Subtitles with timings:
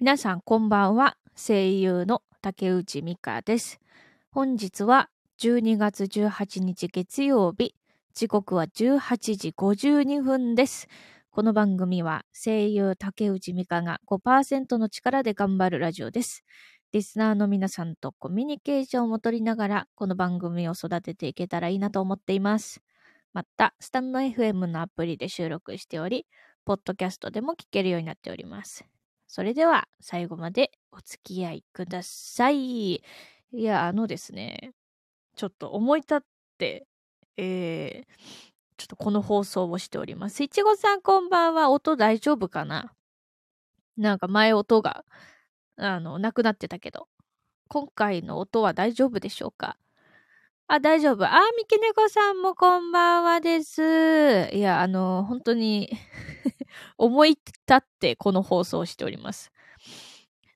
[0.00, 1.16] 皆さんこんばんは。
[1.36, 3.80] 声優の竹内美香です。
[4.32, 5.08] 本日は
[5.38, 7.76] 12月18日月曜日。
[8.12, 10.88] 時刻は18時52分です。
[11.30, 16.42] この番組は声優竹内美香が5%の力で頑張るラジオです。
[16.90, 22.82] リスナーの皆さんとコミュニケーションを取りながら、この番組を育てていけたらいいなと思っています。
[23.32, 26.26] また、スタンド FM のアプリで収録しており、
[26.64, 28.84] ポッドキャストでも聞けるようになっております。
[29.34, 32.92] それでは、最後までお付き合いください。
[32.94, 33.02] い
[33.50, 34.70] や、あのですね、
[35.34, 36.20] ちょっと思い立っ
[36.56, 36.86] て、
[37.36, 38.14] えー、
[38.76, 40.44] ちょっとこの放送をしております。
[40.44, 41.70] いちごさんこんばんは。
[41.70, 42.92] 音大丈夫かな？
[43.96, 45.04] なんか前音が、
[45.78, 47.08] あの、なくなってたけど。
[47.66, 49.76] 今回の音は大丈夫でしょうか？
[50.68, 51.24] あ、大丈夫。
[51.24, 53.82] あ、みきねこさんもこんばんはです。
[54.52, 55.90] いや、あの、本当に
[56.98, 57.42] 思い立
[57.72, 59.50] ってこの放送をしております。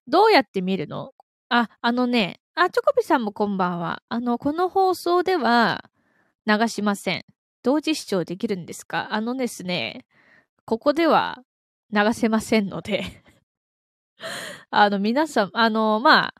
[0.06, 1.12] どうやって見るの？
[1.48, 4.02] あ、あのね、あ、チョコビさんもこんばんは。
[4.08, 5.84] あの、この放送では
[6.46, 7.24] 流しません。
[7.62, 9.08] 同時視聴できるんですか？
[9.12, 10.06] あのですね、
[10.64, 11.42] ここでは
[11.92, 13.04] 流せませんので
[14.70, 16.32] あの、皆さん、あの、ま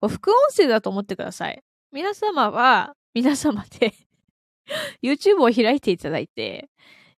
[0.00, 1.62] あ、副音声だと思ってください。
[1.92, 3.94] 皆様は、皆様で
[5.02, 6.68] YouTube を開いていただいて、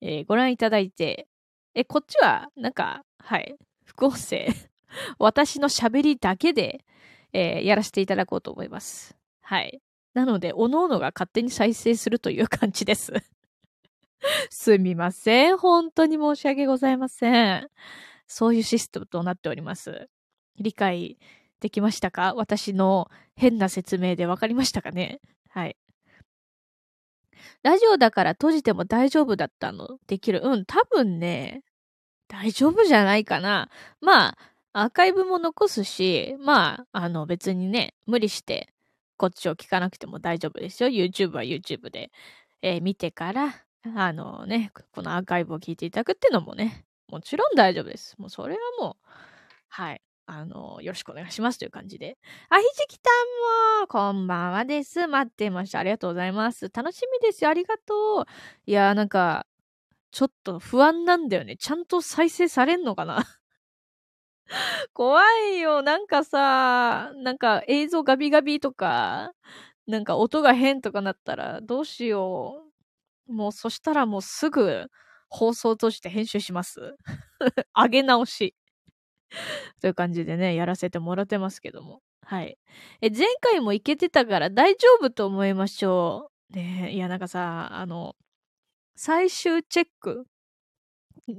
[0.01, 1.29] えーご覧いただいて、
[1.75, 4.47] え、こっちは、なんか、はい、副音声、
[5.19, 6.85] 私の喋りだけで、
[7.33, 9.17] えーやらせていただこうと思います。
[9.41, 9.81] はい。
[10.13, 13.13] なので、おのおのが勝手に再生するという感じです。
[14.51, 15.57] すみません。
[15.57, 17.71] 本当に申し訳ございません。
[18.27, 20.11] そういうシステムとなっております。
[20.59, 21.19] 理解
[21.61, 22.35] できましたか？
[22.37, 25.21] 私の変な説明でわかりましたかね？
[25.49, 25.77] はい。
[27.63, 29.99] ラジオだから閉じても大丈夫だったの？
[30.07, 31.63] できるうん、多分ね、
[32.29, 33.69] 大丈夫じゃないかな。
[34.01, 34.39] まあ、
[34.73, 38.73] アーカイブも残すし、まあ、あの別にね、無理して
[39.17, 40.89] こっちを聞かなくても大丈夫ですよ。
[40.89, 42.11] YouTube は YouTube で、
[42.63, 43.55] えー見てから、
[43.95, 48.17] あのね、このアーカイブを聞いていただくっていうのもね、もちろん大丈夫です。
[48.19, 49.09] もうそれはもう、
[49.69, 50.01] はい。
[50.27, 52.17] あの、よろしくお願いしますという感じで。
[52.49, 53.11] あ、ひじきた
[53.81, 55.07] んも、こんばんはです。
[55.07, 55.81] 待ってました。
[55.81, 56.71] ありがとうございます。
[56.73, 57.51] 楽しみですよ。
[57.51, 58.25] ありがとう。
[58.67, 59.47] いやー、なんか、
[60.13, 61.57] ちょっと不安なんだよね。
[61.57, 63.25] ちゃんと再生されんのかな
[64.95, 65.21] 怖
[65.55, 65.83] いよ。
[65.83, 69.33] なんかさ、なんか映像ガビガビとか、
[69.87, 72.65] なんか音が変とかなったらどうしよ
[73.29, 73.33] う。
[73.33, 74.87] もうそしたらもうすぐ
[75.29, 76.97] 放送として編集します。
[77.75, 78.55] 上げ直し。
[79.81, 82.03] という感じでね、やらせてもらってますけども。
[82.25, 82.59] はい。
[83.01, 86.57] え、前回もいけてたから大丈夫と思いましょう。
[86.57, 88.15] ねいや、なんかさ、あの、
[88.97, 90.27] 最終チェック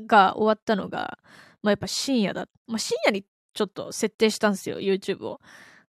[0.06, 1.20] が終わったのが、
[1.62, 2.48] まあ、やっぱ深夜だ。
[2.68, 5.40] まあ、深夜にちょっと設定したんですよ、YouTube を。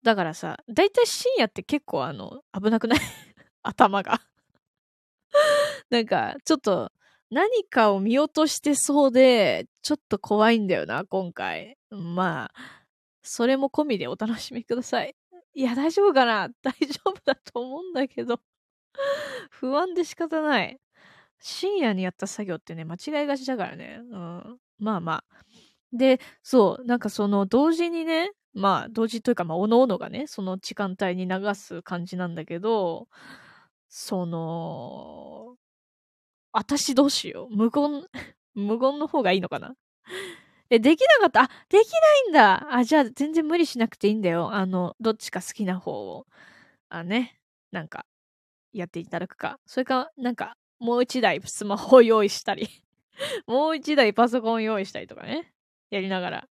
[0.02, 2.98] だからさ、だいたい深夜って結構あの、危なくない？
[3.62, 4.20] 頭が。
[5.90, 6.90] なんか、ちょっと、
[7.30, 11.76] 何かを見落としてそうで、ちょっと怖いんだよな、今回。
[11.96, 12.84] まあ、
[13.22, 15.14] それも込みでお楽しみください。
[15.54, 16.48] いや、大丈夫かな？
[16.62, 18.40] 大丈夫だと思うんだけど。
[19.50, 20.80] 不安で仕方ない。
[21.40, 24.00] 深夜にやった作業ってね、間違いがちだからね。
[24.02, 24.58] うん。
[24.78, 25.24] まあまあ。
[25.92, 33.08] で、そう、なんかその、同時にね、まあ、同時というか、まあ、おのおのがね、その時間帯に流す感じなんだけど、
[33.88, 35.56] その、
[36.52, 37.56] 私どうしよう？
[37.56, 38.06] 無言、
[38.54, 39.74] 無言の方がいいのかな？
[40.74, 41.42] え、できなかった？
[41.42, 44.52] あ、できないんだあ、じゃあ全然無理しなくていいんだよ。
[44.54, 46.26] あの、どっちか好きな方を。
[46.88, 47.38] あ、ね。
[47.72, 48.06] なんか、
[48.72, 49.58] やっていただくか。
[49.66, 52.68] それか、なんか、もう一台スマホを用意したり。
[53.46, 55.52] もう一台パソコン用意したりとかね。
[55.90, 56.48] やりながら。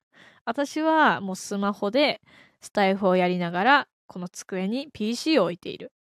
[0.45, 2.21] 私はもうスマホで
[2.61, 5.91] スタイフをやりながら、この机に PC を置いている。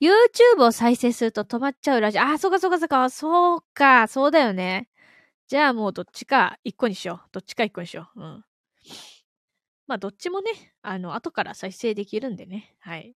[0.00, 2.22] YouTube を再生すると止まっちゃうラジオ。
[2.22, 3.10] あ、そうかそうかそうか。
[3.10, 4.08] そうか。
[4.08, 4.88] そうだよね。
[5.46, 7.28] じゃあもうどっちか一個にしよう。
[7.32, 8.20] どっちか一個にしよう。
[8.20, 8.44] うん。
[9.86, 10.50] まあどっちもね、
[10.80, 12.74] あの、後から再生できるんでね。
[12.80, 13.14] はい。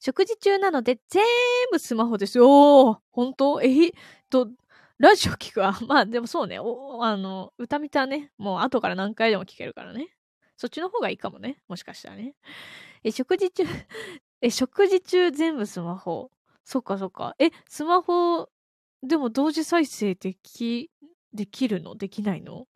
[0.00, 1.22] 食事中なので全
[1.70, 2.88] 部スマホですよ。
[2.88, 3.62] おー本当？
[3.62, 3.92] え
[4.30, 4.48] と、
[4.98, 5.60] ラジオ聞く？
[5.60, 5.78] わ。
[5.86, 6.58] まあでもそうね。
[6.58, 8.32] おあの、歌見たね。
[8.38, 10.08] もう後から何回でも聞けるからね。
[10.56, 11.58] そっちの方がいいかもね。
[11.68, 12.34] もしかしたらね。
[13.04, 13.64] え、食事中、
[14.40, 16.30] え、食事中全部スマホ？
[16.64, 17.34] そっかそっか。
[17.38, 18.48] え、スマホ、
[19.02, 20.90] でも同時再生でき、
[21.32, 21.96] できるの？
[21.96, 22.66] できないの？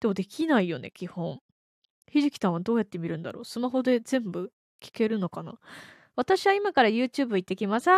[0.00, 1.40] でもできないよね、基本。
[2.10, 3.44] ひじきたんはどうやって見るんだろう？
[3.44, 5.58] スマホで全部聞けるのかな？
[6.16, 7.90] 私は今から YouTube 行ってきます。
[7.90, 7.96] あ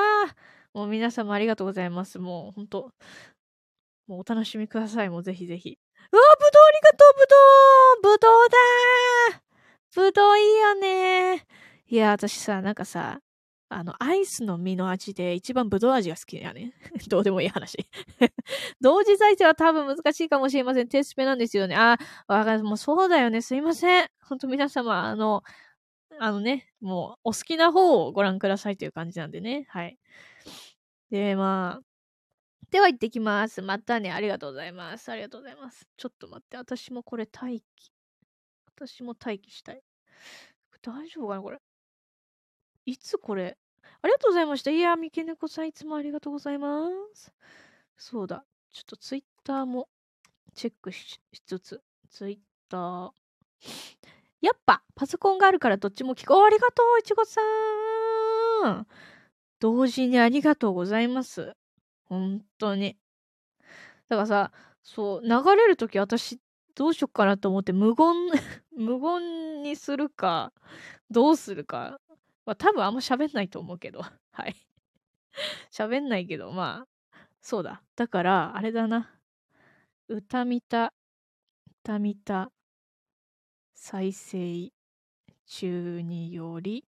[0.72, 2.18] もう皆様ありがとうございます。
[2.18, 2.90] もう本当
[4.06, 5.10] もうお楽しみください。
[5.10, 5.78] もうぜひぜひ。
[6.12, 7.36] うわ、ぶどうありがとう、ぶど
[8.10, 9.42] うぶどうだ
[9.94, 11.46] ぶどういいよね
[11.88, 13.20] いや、私さ、なんかさ、
[13.68, 16.72] あの、アイスの実の味で一番ぶどう味が好きやね。
[17.08, 17.76] どうでもいい話。
[18.80, 20.88] 同時再生は多分難しいかもしれません。
[20.88, 21.74] テスペなんですよね。
[21.74, 21.98] あ、
[22.28, 22.62] わかる。
[22.62, 23.42] もうそうだよね。
[23.42, 24.08] すいません。
[24.22, 25.42] ほんと皆様、あの、
[26.18, 29.66] あのね、もうお好きな方をご覧くださいという感じなんでね。
[29.68, 29.98] はい。
[31.10, 31.86] で、まあ、
[32.70, 33.62] では行ってきます。
[33.62, 34.12] またね。
[34.12, 35.10] ありがとうございます。
[35.10, 35.88] ありがとうございます。
[35.96, 36.56] ちょっと待って。
[36.56, 37.90] 私もこれ待機。
[38.76, 39.82] 私も待機したい。
[40.82, 41.58] 大丈夫かなこれ。
[42.86, 43.58] いつこれ？
[44.02, 44.70] ありがとうございました。
[44.70, 47.32] いや、三毛猫さんいつもありがとうございます。
[47.96, 48.44] そうだ。
[48.72, 49.88] ちょっとツイッターも
[50.54, 51.82] チェックしつつ。
[52.08, 52.38] ツイッ
[52.68, 53.10] ター。
[54.40, 56.44] やっぱ、パソコンがあるからどっちも聞こう。
[56.44, 57.40] ありがとう、いちごさ
[58.70, 58.86] ん。
[59.58, 61.56] 同時にありがとうございます。
[62.04, 62.96] 本当に。
[64.08, 66.38] だからさ、そう、流れるとき私
[66.76, 68.14] どうしよっかなと思って無言
[68.76, 70.52] 無言にするか、
[71.10, 71.98] どうするか
[72.46, 74.00] まあ多分あんま喋んないと思うけど。
[74.32, 74.56] はい。
[75.70, 76.88] 喋んないけど、まあ、
[77.40, 77.82] そうだ。
[77.96, 79.20] だから、あれだな。
[80.08, 80.94] 歌見た、
[81.82, 82.52] 歌見た、
[83.74, 84.72] 再生
[85.46, 86.84] 中により、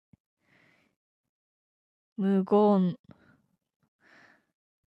[2.17, 2.97] 無言、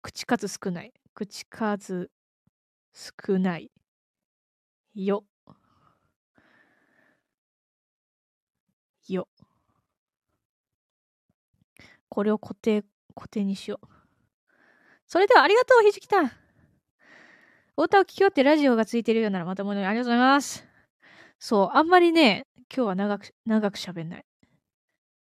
[0.02, 0.94] 口数少ない。
[1.14, 2.10] 口数
[2.94, 3.72] 少ない
[4.96, 5.16] よ。
[5.22, 5.26] よ。
[12.16, 13.88] これを固定、固定にしよう。
[15.06, 16.32] それではありがとう、ひじきたん。
[17.76, 20.66] お歌を聞き終わってラジオがついてるようならまたものにありがとうございます。
[21.40, 24.26] そう、あんまりね、今日は長く、長く喋んない。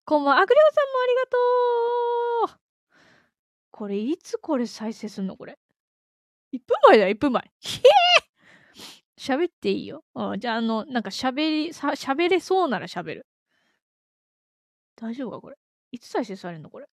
[0.06, 1.16] こんばんは、アグリオさんもあり
[2.48, 2.60] がとう
[3.72, 5.60] これ、いつこれ再生すんのこれ。
[6.54, 7.52] 1分前だよ、1分前。
[7.60, 8.82] ひえ
[9.20, 10.06] 喋っていいよ。
[10.16, 13.28] うん、じゃあ、あの、なんか喋り、さ、喋れそうなら喋る。
[14.96, 15.58] 大丈夫かこれ。
[15.91, 16.88] いつ再生されるのこれ。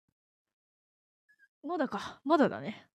[1.64, 2.20] まだか。
[2.24, 2.86] まだだね。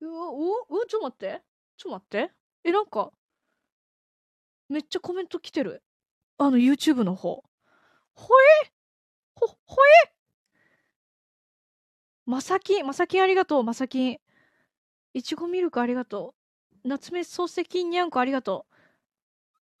[0.00, 1.42] うわ、おうちょっと待って。
[1.76, 2.34] ちょっと待って。
[2.64, 3.10] え、なんか、
[4.68, 5.82] めっちゃコメント来てる。
[6.38, 7.42] あの、YouTube の方。
[8.12, 8.28] ほ
[8.64, 8.72] え？
[9.34, 9.76] ほ、ほ
[10.06, 10.12] え？
[12.26, 14.18] まさきん、まさきんありがとう、まさきん。
[15.12, 16.34] いちごミルクありがと
[16.84, 16.88] う。
[16.88, 18.66] 夏目漱石にゃんこありがと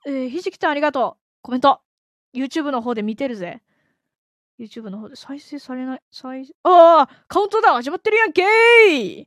[0.06, 0.10] う。
[0.10, 1.22] えー、ひじきたんありがとう。
[1.42, 1.80] コメント。
[2.34, 3.62] YouTube の方で見てるぜ。
[4.58, 6.00] YouTube の方で再生されない。
[6.10, 9.26] 再ああカウントダウン始まってるやんけー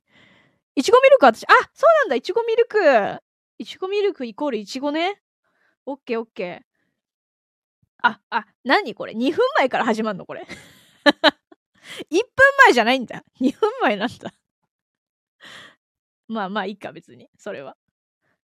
[0.76, 3.22] いちごミルク私、あそうなんだいちごミルク
[3.60, 5.22] いちごミルクイコールいちごね。
[5.86, 6.68] オッケーオッケー。
[8.04, 10.46] あ、あ、なにこれ ?2 分前から始まるのこれ。
[11.08, 11.16] 1
[12.12, 12.30] 分
[12.66, 13.24] 前じゃないんだ。
[13.42, 14.32] 2分前なんだ。
[16.28, 17.30] まあまあいいか、別に。
[17.38, 17.76] それは。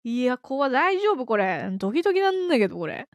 [0.03, 1.69] いや、怖大丈夫これ。
[1.73, 3.09] ドキドキなんだけど、これ。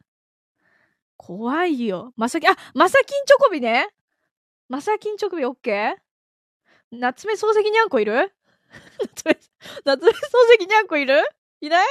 [1.21, 2.13] 怖いよ。
[2.15, 3.89] まさき、あ、まさきんチョコビね。
[4.69, 5.95] まさきんチョコビオッケー？
[6.91, 8.33] 夏目漱石にゃんこいる？
[9.01, 9.37] 夏目、
[9.83, 10.15] 夏目漱
[10.57, 11.21] 石にゃんこいる？
[11.59, 11.87] いない？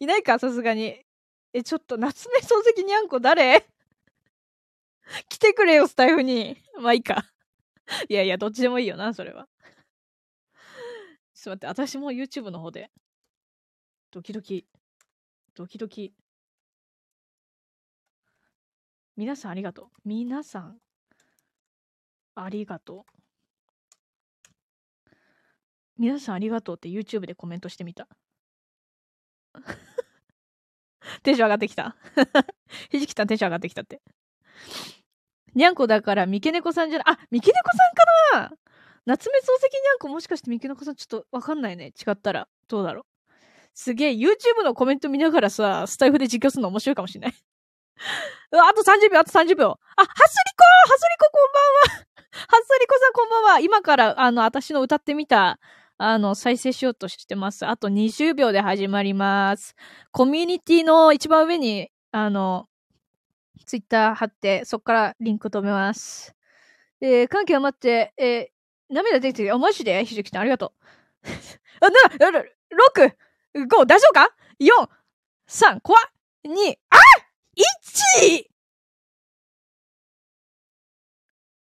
[0.00, 1.04] いないかさすがに。
[1.52, 3.66] え、ちょっと、夏目漱石にゃんこ誰？
[5.28, 6.56] 来てくれよ、スタイフに。
[6.80, 7.26] まあいいか。
[8.08, 9.46] いやいや、どっちでもいいよな、それは。
[11.34, 12.90] ちょっと待って、私も YouTube の方で。
[14.10, 14.66] ドキドキ。
[15.54, 16.14] ドキドキ。
[19.16, 19.86] 皆さんありがとう。
[20.04, 20.76] 皆さん、
[22.34, 23.12] ありがとう。
[25.96, 28.08] 皆さんありがとうって YouTube でコメントしてみた。
[31.22, 31.96] テンション上がってきた。
[32.90, 34.02] ひじきさんテンション上がってきたって。
[35.54, 38.56] にゃんこだから、三毛猫さんじゃない、あ、三毛猫さんかな
[39.06, 39.48] 夏目漱石
[39.80, 41.92] にゃんこもしかして三毛猫さんちょっとわかんないね。
[42.04, 42.48] 違ったら。
[42.66, 43.32] どうだろう。
[43.74, 47.34] すげえ、YouTube のコメント見ながらさ、スタイフで実況するの面白いかもしれない。
[48.60, 49.66] あと30秒、あと30秒。
[49.66, 52.06] あ、はすりこはすりここんばんは
[52.46, 55.58] はすりこさんこんばんは今から、あの、私の歌ってみた、
[55.98, 57.66] あの、再生しようとしてます。
[57.66, 59.74] あと20秒で始まります。
[60.12, 62.68] コミュニティの一番上に、あの、
[63.66, 66.34] ツイッター貼って、そっからリンク止めます。
[67.00, 70.04] えー、歓喜余って、えー、涙出てきて、あ、マジで？
[70.04, 70.74] ひじきさん、ありがと
[71.24, 71.28] う。
[71.80, 73.16] あ、な、6、
[73.66, 74.28] 5、大丈夫か
[74.60, 74.88] ?4、
[75.48, 76.02] 3、怖っ
[76.44, 76.96] !2、あ
[77.94, 78.50] 1!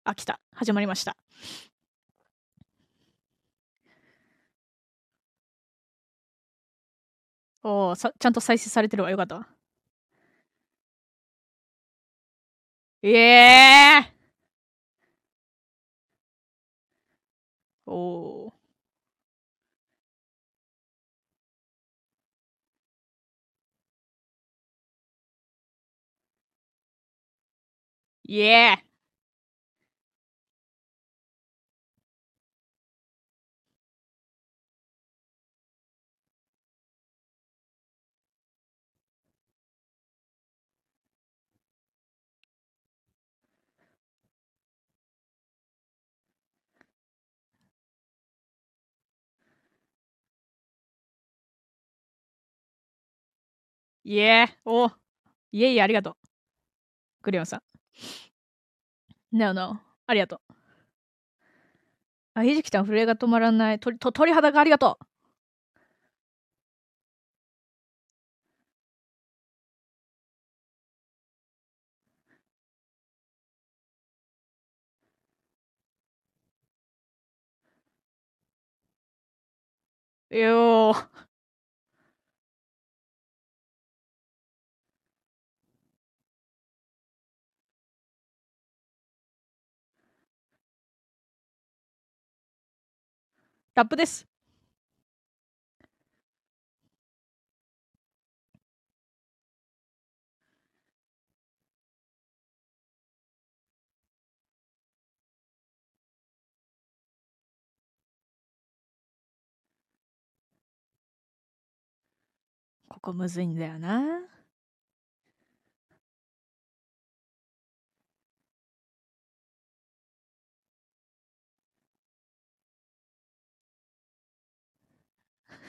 [0.03, 0.39] あ、来た。
[0.53, 1.15] 始まりました。
[7.63, 9.11] おお、ちゃんと再生されてるわ。
[9.11, 9.47] よかったわ。
[13.03, 18.56] ええー、おお。
[28.27, 28.87] イエー
[54.03, 54.91] イエーお
[55.51, 56.15] イエイありがとう。
[57.21, 57.76] クレヨンさん。
[59.31, 59.79] No, no.
[60.07, 60.53] ありがとう。
[62.35, 63.79] あ、ひじきちゃん、震えが止まらない。
[63.79, 64.99] 鳥、と鳥肌がありがと
[80.31, 80.37] う。
[80.37, 81.26] よー。
[93.77, 94.25] ラップです。
[112.89, 114.36] ここむずいんだよな。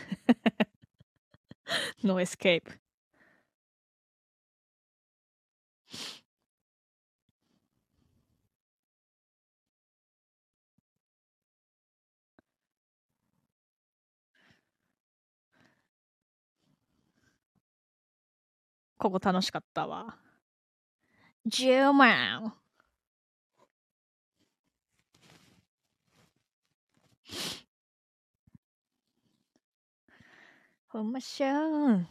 [2.03, 2.63] no escape.
[18.99, 20.19] ここ楽しかったわ。
[21.47, 22.53] 10万
[30.99, 32.09] ほんましゃーん。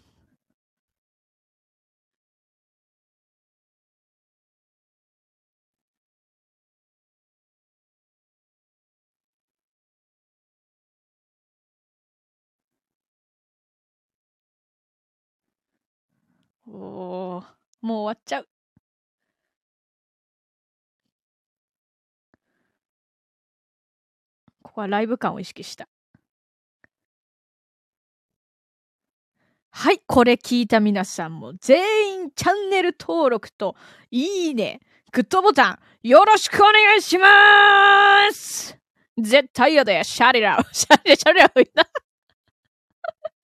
[16.65, 17.43] おー、
[17.81, 18.47] もう終わっちゃう。
[24.63, 25.89] ここはライブ感を意識した。
[29.79, 33.75] はい、これ聞いた皆さんも全員チャンネル登録と
[34.09, 34.79] いいね、
[35.11, 38.75] グッドボタンよろしくお願いします
[39.19, 41.87] 絶対やで、シャリラウ シャリラ、シャリラいた。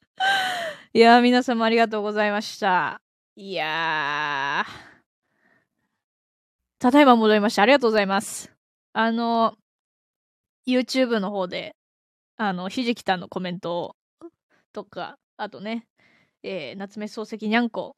[0.92, 3.00] いやー、皆様ありがとうございました。
[3.36, 4.72] いやー。
[6.80, 7.62] ただいま戻りました。
[7.62, 8.52] ありがとうございます。
[8.94, 9.56] あの、
[10.66, 11.76] YouTube の方で、
[12.38, 13.96] あの、ひじきたんのコメント
[14.72, 15.86] とか、あとね、
[16.44, 17.96] えー、夏目漱石にゃんこ、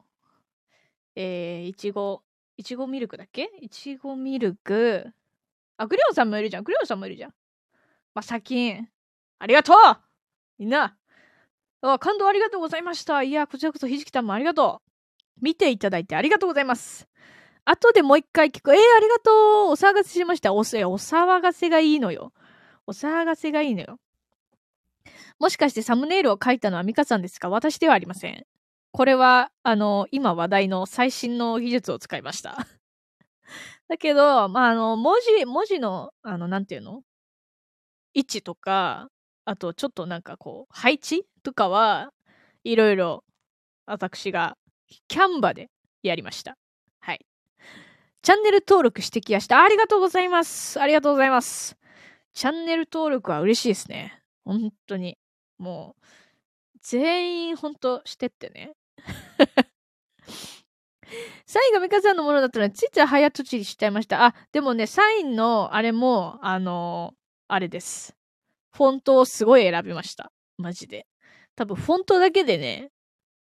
[1.16, 2.22] えー、いちご、
[2.56, 3.50] いちごミルクだっけ？
[3.60, 5.06] いちごミルク、
[5.76, 6.64] あ、クレヨンさんもいるじゃん。
[6.64, 7.34] クレヨンさんもいるじゃん。
[8.14, 8.88] まさきん、
[9.38, 9.76] ありがとう
[10.58, 10.96] みんな
[11.82, 13.22] あ、感動ありがとうございました。
[13.22, 14.80] いや、こちらこそひじきたんもありがと
[15.38, 15.42] う。
[15.42, 17.06] 見ていただいてありがとうございます。
[17.64, 18.74] 後でもう一回聞く。
[18.74, 19.34] えー、ありがとう
[19.72, 20.54] お騒がせしました。
[20.54, 22.32] お、お騒がせがいいのよ。
[22.86, 23.98] お騒がせがいいのよ。
[25.38, 27.48] もしかしてサムネイルを書いたのはミカさんですか？
[27.48, 28.46] 私ではありません。
[28.92, 32.56] これは、あの、今話題の最新の技術を使いました。
[33.88, 37.02] だけど、まあ、あの、文字、文字の、あの、なんていうの？
[38.14, 39.10] 位置とか、
[39.44, 42.10] あと、ちょっとなんかこう、配置とかは、
[42.64, 43.22] いろいろ、
[43.84, 44.56] 私が、
[45.08, 45.70] キャンバで
[46.02, 46.56] やりました。
[47.00, 47.26] はい。
[48.22, 49.62] チャンネル登録してきやした。
[49.62, 50.80] ありがとうございます。
[50.80, 51.76] ありがとうございます。
[52.32, 54.22] チャンネル登録は嬉しいですね。
[54.44, 55.18] 本当に。
[55.58, 56.04] もう、
[56.82, 58.72] 全員ほんとしてってね。
[61.46, 64.24] サインがミカさんのものだったら、ついつい早とちりしちゃいました。
[64.24, 67.16] あ、でもね、サインのあれも、あのー、
[67.48, 68.16] あれです。
[68.72, 70.32] フォントをすごい選びました。
[70.58, 71.06] マジで。
[71.54, 72.90] 多分、フォントだけでね、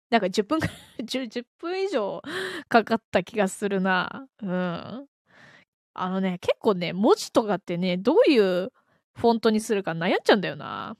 [0.10, 0.60] なんか10分
[1.00, 2.22] 10, 10分以上
[2.68, 4.28] かかった気がするな。
[4.42, 5.08] うん。
[5.94, 8.72] あのね、結構ね、文字とかってね、どういう
[9.16, 10.96] フォントにするか悩んじゃうんだよな。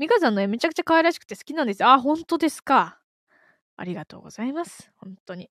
[0.00, 1.90] ミカさんの絵めちゃくちゃ可愛らしくて好きなんですよ。
[1.90, 2.98] あ、本当ですか。
[3.76, 4.90] ありがとうございます。
[4.96, 5.50] 本当に。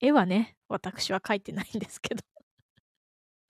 [0.00, 2.24] 絵はね、私は描いてないんですけど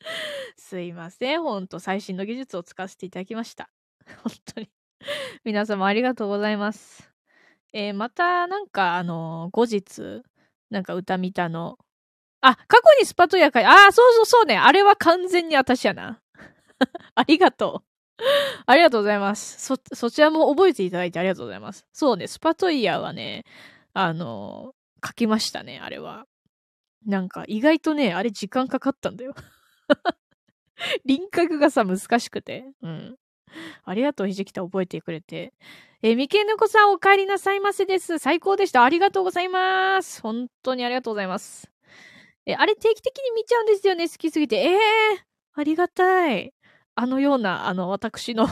[0.54, 1.40] すいません。
[1.40, 3.70] ほんと最新の技術を使わせていただきました。
[4.23, 4.70] 本当に
[5.44, 7.11] 皆様ありがとうございます。
[7.73, 10.23] えー、またなんかあの後日、
[10.68, 11.78] なんか歌見たの
[12.42, 13.64] あ、過去にスパトヤかい。
[13.64, 14.58] ああ、そうそうそうね。
[14.58, 16.20] あれは完全に私やな。
[17.14, 17.88] ありがとう。
[18.66, 19.64] ありがとうございます。
[19.64, 21.87] そ、そちらも覚えていただいてありがとうございます。
[21.92, 23.44] そうね、スパトイヤーはね、
[23.94, 26.26] あの書きましたね、あれは。
[27.06, 29.34] なんか、意外とね、あれ時間かかったんだよ。
[31.04, 32.66] 輪郭がさ、難しくて。
[32.82, 33.16] うん。
[33.84, 35.52] ありがとう、ひじきた覚えてくれて。
[36.02, 38.18] えー、みけぬこさんお帰りなさいませです。
[38.18, 38.84] 最高でした。
[38.84, 40.20] ありがとうございます。
[40.20, 41.70] 本当にありがとうございます。
[42.46, 44.08] えー、あれ定期的に見ちゃうんですよね。
[44.08, 44.56] 好きすぎて。
[44.56, 44.78] ええー、
[45.54, 46.52] ありがたい。
[46.99, 48.49] あのような、あの、私の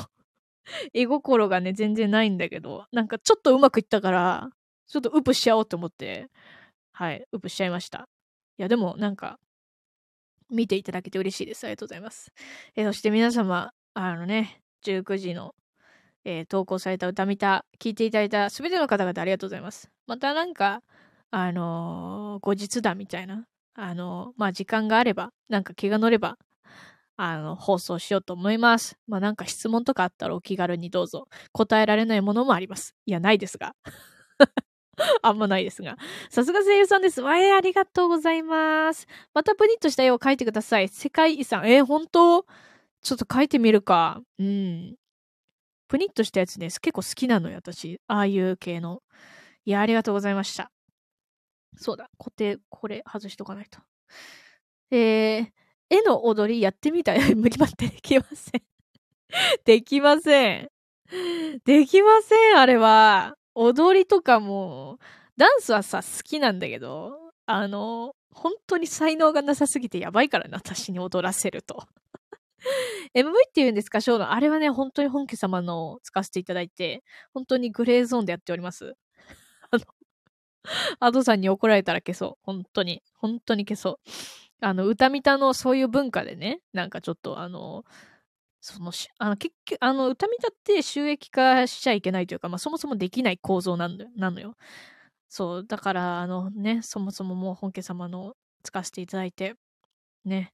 [0.95, 4.51] 絵心がね、全然ないんだけど、なんかちょっとうまくいったから、
[4.87, 6.31] ちょっとウプしちゃおうと思って、
[6.93, 8.09] はい、ウプしちゃいました。
[8.57, 9.41] いや、でもなんか、
[10.49, 11.65] 見ていただけて嬉しいです。
[11.65, 12.33] ありがとうございます。
[12.77, 15.57] えー、そして皆様、あのね、19時の、
[16.25, 19.91] えー、投稿された歌見た、聞いていただいたすべての方々ありがとうございます。
[20.07, 20.85] またなんか、
[21.33, 26.39] あのー、後日談みたいな、あのー、まあ、時間があれば、なんか気が乗れば、
[27.17, 28.99] あの、放送しようと思います。
[29.07, 31.29] まあ、なんか質問とかあったらお気軽にどうぞ。
[31.53, 32.95] 答えられないものもあります。
[33.07, 33.75] いや、ないですが。
[35.23, 35.97] あんまないですが。
[36.31, 37.21] さすが声優さんです。
[37.21, 39.07] わえ、ありがとうございます。
[39.35, 40.89] またプリントした絵を描いてください。
[40.89, 41.69] 世界遺産。
[41.71, 42.47] えー、本当？
[43.03, 44.21] ちょっと描いてみるか。
[44.39, 44.97] うん。
[45.89, 48.01] プニッとしたやつね、結構好きなのよ、私。
[48.09, 49.03] ああいう系の。
[49.65, 50.71] いや、ありがとうございました。
[51.77, 53.79] そうだ、固定、これ外しとかないと。
[54.91, 55.53] えー、
[55.91, 57.35] 絵の踊りやってみたい。
[57.35, 58.63] 無理待って、できません。
[59.65, 60.69] できません。
[61.65, 63.37] できません、あれは。
[63.55, 64.99] 踊りとかも、
[65.37, 71.87] ダンスはさ、好きなんだけど、あの、本当に才能がなさすぎてやばいからね、私に踊らせると。
[73.15, 74.33] MV って言うんですか、ショーの。
[74.33, 77.03] あれはね、本当に本家様の使わせていただいて、
[77.33, 78.95] 本当にグレーゾーンでやっております。
[79.71, 79.85] あの、
[81.01, 82.35] アドさんに怒られたら消そう。
[82.43, 83.03] 本当に。
[83.15, 83.99] 本当に消そう。
[84.61, 87.85] あの、歌見たのそういう文化でね、なんかちょっとあの、
[88.61, 94.57] その、あの、結局、あの、歌見たって収益化しちゃいけないというか、まあ、そもそもできない構造なんだよ、なのよ。
[95.29, 99.57] そう、だから、あのね、そもそももう本家様の使わせていただいて、
[100.25, 100.53] ね、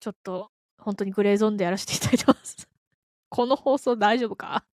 [0.00, 2.68] ちょっと、本当にグレーゾーンでやらせていただいてます。
[3.30, 4.66] この放送大丈夫か？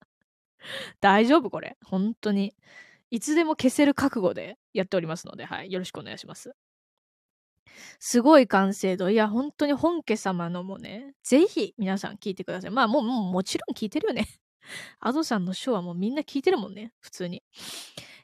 [1.01, 1.77] 大丈夫これ。
[1.85, 2.55] 本当に。
[3.11, 5.71] いつでも消せる覚悟でやっておりますので、はい。
[5.71, 6.53] よろしくお願いします。
[7.99, 9.09] すごい完成度。
[9.09, 12.71] いや、本当に本家様のもね、ぜひ皆さん聞いてください。
[12.71, 14.27] まあもう、もうもちろん聞いてるよね。
[14.99, 16.93] アドさんのショーはもうみんな聞いてるもんね。
[16.99, 17.43] 普通に。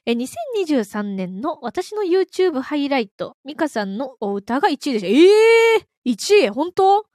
[0.04, 5.06] え、2023年の私の YouTube ハイライト、ミカさんのお歌が1位でした。
[5.06, 6.48] ええー、!1 位？
[6.50, 7.06] 本当？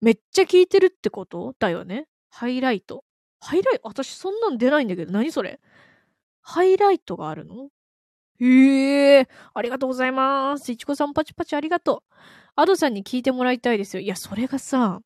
[0.00, 1.54] めっちゃ聞いてるってこと？
[1.58, 2.06] だよね。
[2.30, 3.04] ハイライト。
[3.40, 5.60] ハイライト私そんなん出ないんだけど、何それ？
[6.42, 7.70] ハイライトがあるの？
[8.40, 10.72] へえ、ありがとうございます。
[10.72, 12.14] いちこさんパチパチありがとう。
[12.56, 14.00] アドさんに聞いてもらいたいですよ。
[14.00, 15.00] いや、それがさ、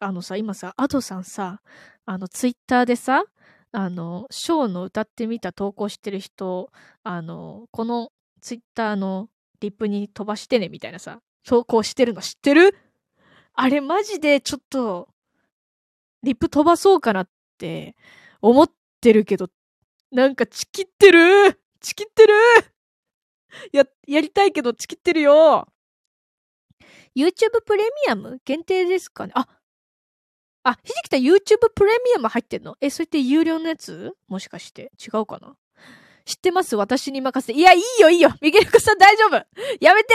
[0.00, 1.60] あのさ、今さ、アドさんさ、
[2.06, 3.24] あの、ツイッターでさ、
[3.72, 6.70] あの、ショーの歌ってみた投稿してる人、
[7.02, 9.28] あの、このツイッターの
[9.60, 12.76] リップに飛ばしてね、みたいなさ、投稿してるの知ってる？
[13.54, 15.08] あれマジでちょっと、
[16.22, 17.28] リップ飛ばそうかなっ
[17.58, 17.96] て
[18.40, 19.48] 思ってるけど、
[20.10, 21.60] なんかチキってる？
[21.84, 22.32] チキってる。
[23.72, 25.68] や、やりたいけどチキってるよ
[27.14, 28.40] !YouTube プレミアム？
[28.44, 29.32] 限定ですかね。
[29.36, 29.46] あ、
[30.62, 32.76] あ、ひじきた YouTube プレミアム入ってんの？
[32.80, 34.12] え、それって有料のやつ？
[34.28, 34.90] もしかして。
[34.98, 35.56] 違うかな？
[36.24, 36.74] 知ってます？
[36.74, 37.58] 私に任せて。
[37.58, 38.30] いや、いいよいいよ。
[38.40, 39.34] ミゲルクさん大丈夫。
[39.78, 40.14] やめて。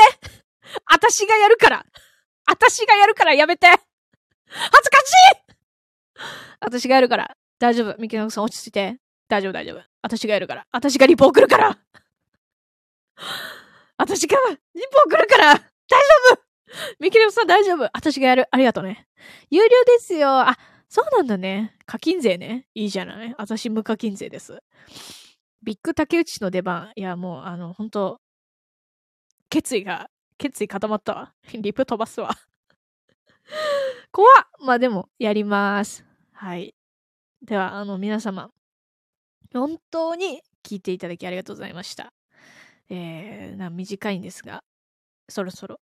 [0.91, 1.85] 私がやるから。
[2.47, 3.67] 私がやるからやめて。
[3.67, 6.25] 恥ずかしい。
[6.59, 7.37] 私がやるから。
[7.59, 7.95] 大丈夫。
[7.99, 8.97] ミゲルクさん落ち着いて。
[9.29, 9.81] 大丈夫大丈夫。
[10.01, 10.65] 私がやるから。
[10.71, 11.77] 私がリポ送るから
[13.97, 15.65] 私がリポ送るから大丈
[16.33, 16.41] 夫
[16.99, 18.47] ミキレさん大丈夫私がやる。
[18.51, 19.07] ありがとうね。
[19.49, 20.29] 有料ですよ。
[20.29, 21.75] あ、そうなんだね。
[21.85, 22.67] 課金税ね。
[22.73, 24.59] いいじゃない私無課金税です。
[25.61, 26.91] ビッグ竹内の出番。
[26.95, 28.21] いや、もう、あの、本当
[29.49, 31.33] 決意が、決意固まったわ。
[31.53, 32.35] リプ飛ばすわ。
[34.11, 36.05] 怖っまあでも、やります。
[36.31, 36.73] はい。
[37.41, 38.51] では、あの、皆様、
[39.53, 42.13] 本当に聞いていただきありがとうございました。
[42.89, 44.63] えー、短いんですが、
[45.27, 45.79] そろそろ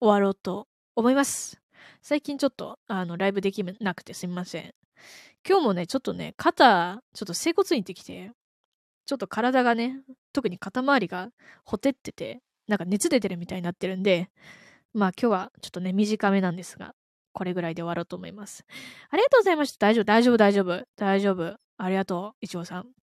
[0.00, 1.60] 終わろうと思います。
[2.02, 4.74] 最近ちょっと、あの、ライブできなくてすみません。
[5.48, 8.32] 今日もね、ちょっとね、肩、ちょっと整骨院行ってきて、
[9.06, 11.30] ちょっと体がね、特に肩周りが
[11.64, 14.30] ほてってて、なんか熱出てるみたいになってるんで、
[14.94, 16.94] まあ今日はちょっとね、短めなんですが、
[17.32, 18.64] これぐらいで終わろうと思います。
[19.10, 19.86] ありがとうございました。
[19.86, 21.56] 大丈夫、大丈夫、大丈夫、大丈夫。
[21.78, 22.95] ありがとう、いちごさん。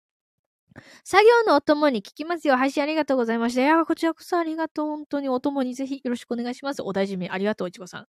[1.04, 2.56] 作業のお供に聞きますよ。
[2.56, 3.62] 配信ありがとうございました。
[3.62, 4.86] いや、こちらこそありがとう。
[4.88, 6.82] 本当にお供にぜひよろしくお願いします。
[6.82, 8.06] お大事にありがとう、いちごさん。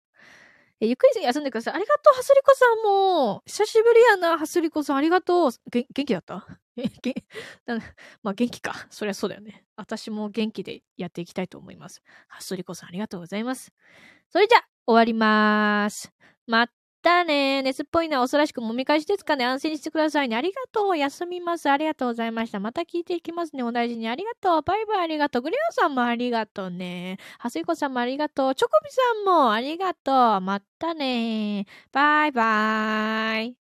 [0.81, 1.73] えゆっくり休んでください。
[1.75, 3.43] ありがとう、はすりこさんも。
[3.47, 4.97] 久しぶりやな、はすりこさん。
[4.97, 5.51] ありがとう。
[5.71, 6.45] 元気だった？
[6.77, 7.15] え、げ
[8.23, 8.87] まあ元気か。
[8.91, 9.65] そりゃそうだよね。
[9.75, 12.01] 私も元気でやっていきたいと思います。
[12.27, 13.71] はすりこさん、ありがとうございます。
[14.29, 16.11] それじゃ、終わりまーす。
[16.47, 16.69] ま
[17.07, 20.35] たね熱っぽいのは恐ろしくもみ返しですかね安静にしてくださいね。
[20.35, 20.97] ありがとう。
[20.97, 21.69] 休みます。
[21.69, 22.59] ありがとうございました。
[22.59, 23.63] また聞いていきますね。
[23.63, 24.09] お大事に。
[24.09, 24.61] ありがとう。
[24.61, 25.41] バイバイありがとう。
[25.41, 27.17] グレオさんもありがとうね。
[27.39, 28.55] ハスイコさんもありがとう。
[28.55, 30.41] チョコビさんもありがとう。
[30.41, 33.66] またねバイバイ。